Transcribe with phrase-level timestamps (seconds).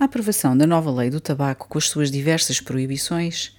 [0.00, 3.50] A aprovação da nova lei do tabaco, com as suas diversas proibições,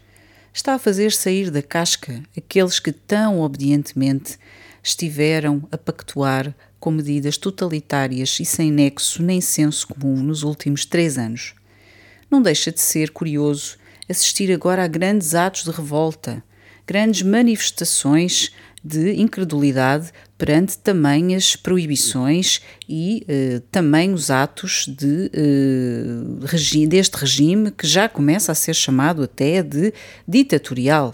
[0.53, 4.39] está a fazer sair da casca aqueles que tão obedientemente
[4.81, 11.17] estiveram a pactuar com medidas totalitárias e sem nexo nem senso comum nos últimos três
[11.17, 11.55] anos.
[12.31, 13.77] Não deixa de ser curioso
[14.07, 16.41] assistir agora a grandes atos de revolta,
[16.87, 18.53] grandes manifestações
[18.83, 27.71] de incredulidade perante tamanhas proibições e eh, também os atos de, eh, regi deste regime
[27.71, 29.93] que já começa a ser chamado até de
[30.27, 31.13] ditatorial.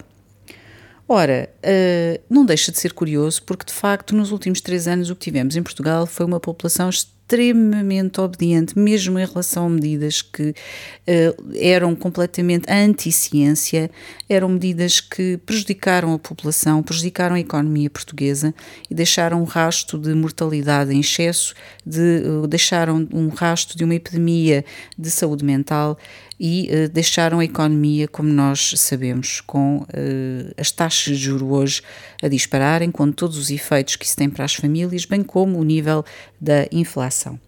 [1.07, 5.15] Ora, uh, não deixa de ser curioso porque, de facto, nos últimos três anos o
[5.15, 6.89] que tivemos em Portugal foi uma população
[7.25, 13.89] extremamente obediente, mesmo em relação a medidas que uh, eram completamente anti-ciência,
[14.29, 18.53] eram medidas que prejudicaram a população, prejudicaram a economia portuguesa
[18.89, 23.95] e deixaram um rasto de mortalidade em excesso, de, uh, deixaram um rasto de uma
[23.95, 24.63] epidemia
[24.95, 25.97] de saúde mental
[26.39, 31.81] e uh, deixaram a economia, como nós sabemos, com uh, as taxas de juros hoje
[32.21, 35.63] a dispararem, com todos os efeitos que isso tem para as famílias, bem como o
[35.63, 36.03] nível
[36.39, 37.39] da inflação.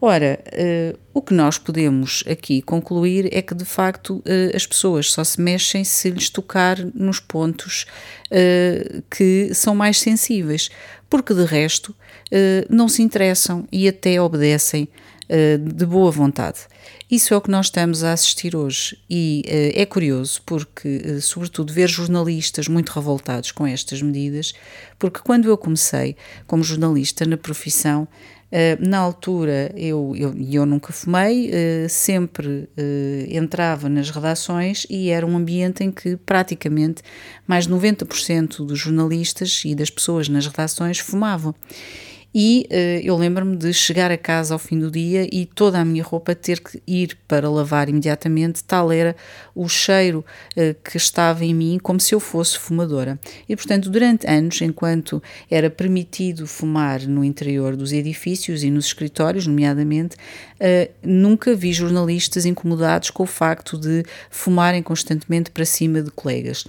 [0.00, 5.10] Ora, uh, o que nós podemos aqui concluir é que de facto uh, as pessoas
[5.10, 7.84] só se mexem se lhes tocar nos pontos
[8.30, 10.70] uh, que são mais sensíveis,
[11.10, 11.96] porque de resto
[12.68, 14.86] não se interessam e até obedecem
[15.60, 16.58] de boa vontade.
[17.10, 19.42] Isso é o que nós estamos a assistir hoje e
[19.74, 24.52] é curioso porque, sobretudo, ver jornalistas muito revoltados com estas medidas,
[24.98, 26.14] porque quando eu comecei
[26.46, 28.06] como jornalista na profissão,
[28.80, 32.68] na altura eu, eu, eu nunca fumei, uh, sempre uh,
[33.28, 37.02] entrava nas redações e era um ambiente em que praticamente
[37.46, 41.54] mais de 90% dos jornalistas e das pessoas nas redações fumavam.
[42.40, 45.84] E uh, eu lembro-me de chegar a casa ao fim do dia e toda a
[45.84, 49.16] minha roupa ter que ir para lavar imediatamente, tal era
[49.56, 50.24] o cheiro
[50.56, 53.18] uh, que estava em mim, como se eu fosse fumadora.
[53.48, 59.44] E portanto, durante anos, enquanto era permitido fumar no interior dos edifícios e nos escritórios,
[59.44, 66.12] nomeadamente, uh, nunca vi jornalistas incomodados com o facto de fumarem constantemente para cima de
[66.12, 66.68] colegas.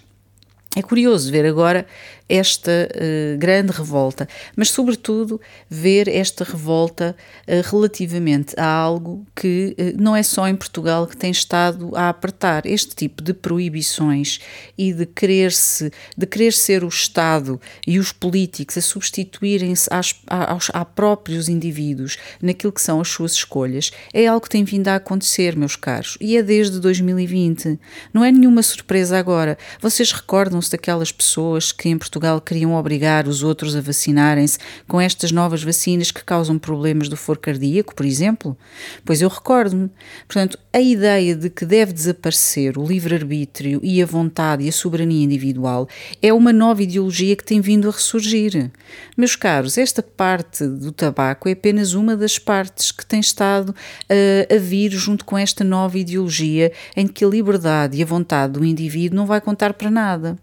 [0.75, 1.87] É curioso ver agora
[2.29, 7.15] esta uh, grande revolta, mas, sobretudo, ver esta revolta
[7.47, 12.07] uh, relativamente a algo que uh, não é só em Portugal que tem estado a
[12.07, 12.67] apertar.
[12.67, 14.39] Este tipo de proibições
[14.77, 20.85] e de querer-se, de querer ser o Estado e os políticos a substituírem-se aos, a
[20.85, 25.55] próprios indivíduos naquilo que são as suas escolhas, é algo que tem vindo a acontecer,
[25.55, 27.79] meus caros, e é desde 2020.
[28.13, 29.57] Não é nenhuma surpresa agora.
[29.81, 30.11] Vocês
[30.59, 35.31] recordam-se daquelas pessoas que em Portugal Portugal queriam obrigar os outros a vacinarem-se com estas
[35.31, 38.57] novas vacinas que causam problemas do foro cardíaco, por exemplo?
[39.05, 39.89] Pois eu recordo-me.
[40.27, 45.23] Portanto, a ideia de que deve desaparecer o livre-arbítrio e a vontade e a soberania
[45.23, 45.87] individual
[46.21, 48.71] é uma nova ideologia que tem vindo a ressurgir.
[49.15, 54.55] Meus caros, esta parte do tabaco é apenas uma das partes que tem estado uh,
[54.55, 58.65] a vir junto com esta nova ideologia em que a liberdade e a vontade do
[58.65, 60.37] indivíduo não vai contar para nada.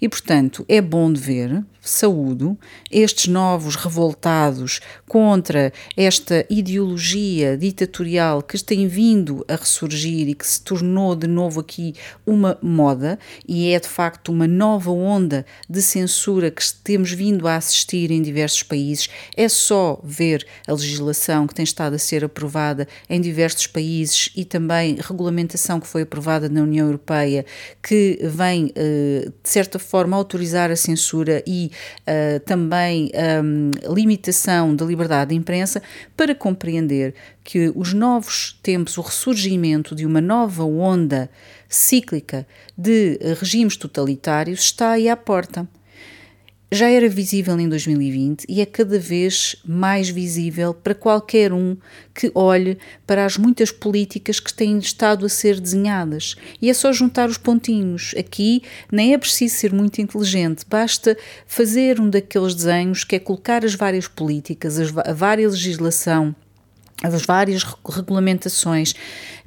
[0.00, 2.58] E, portanto, é bom de ver saúdo
[2.90, 10.62] estes novos revoltados contra esta ideologia ditatorial que tem vindo a ressurgir e que se
[10.62, 11.94] tornou de novo aqui
[12.26, 17.56] uma moda e é de facto uma nova onda de censura que temos vindo a
[17.56, 19.08] assistir em diversos países.
[19.36, 24.44] É só ver a legislação que tem estado a ser aprovada em diversos países e
[24.44, 27.44] também regulamentação que foi aprovada na União Europeia
[27.82, 31.70] que vem eh, de certa forma autorizar a censura e
[32.00, 33.10] uh, também
[33.42, 35.82] um, limitação da liberdade de imprensa,
[36.16, 41.28] para compreender que os novos tempos, o ressurgimento de uma nova onda
[41.68, 42.46] cíclica
[42.76, 45.68] de regimes totalitários está aí à porta
[46.70, 51.76] já era visível em 2020 e é cada vez mais visível para qualquer um
[52.12, 56.36] que olhe para as muitas políticas que têm estado a ser desenhadas.
[56.60, 58.14] E é só juntar os pontinhos.
[58.18, 61.16] Aqui nem é preciso ser muito inteligente, basta
[61.46, 66.34] fazer um daqueles desenhos que é colocar as várias políticas, a vária legislação,
[67.02, 68.94] as várias regulamentações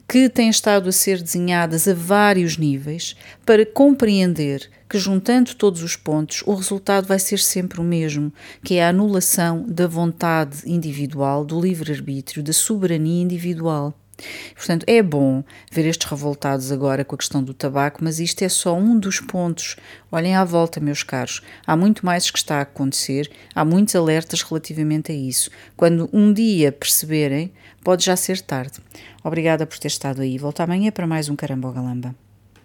[0.08, 3.16] que têm estado a ser desenhadas a vários níveis
[3.46, 8.32] para compreender que, juntando todos os pontos, o resultado vai ser sempre o mesmo,
[8.64, 13.94] que é a anulação da vontade individual, do livre-arbítrio, da soberania individual.
[14.56, 18.50] Portanto, é bom ver estes revoltados agora com a questão do tabaco, mas isto é
[18.50, 19.76] só um dos pontos.
[20.12, 21.42] Olhem à volta, meus caros.
[21.66, 25.50] Há muito mais que está a acontecer, há muitos alertas relativamente a isso.
[25.76, 27.52] Quando um dia perceberem,
[27.84, 28.80] pode já ser tarde.
[29.24, 30.38] Obrigada por ter estado aí.
[30.38, 32.27] Volto amanhã para mais um Carambogalamba.